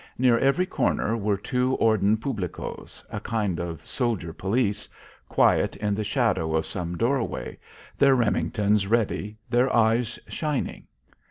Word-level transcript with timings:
Near 0.17 0.39
every 0.39 0.65
corner 0.65 1.15
were 1.15 1.37
two 1.37 1.75
Orden 1.75 2.17
Publicos 2.17 3.05
a 3.11 3.19
kind 3.19 3.59
of 3.59 3.85
soldier 3.85 4.33
police 4.33 4.89
quiet 5.29 5.75
in 5.75 5.93
the 5.93 6.03
shadow 6.03 6.55
of 6.55 6.65
some 6.65 6.97
doorway, 6.97 7.59
their 7.99 8.15
Remingtons 8.15 8.87
ready, 8.87 9.37
their 9.47 9.71
eyes 9.71 10.17
shining. 10.27 10.87